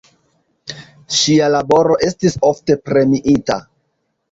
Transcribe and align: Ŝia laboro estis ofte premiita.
Ŝia 1.17 1.51
laboro 1.57 1.99
estis 2.09 2.39
ofte 2.51 2.81
premiita. 2.91 3.61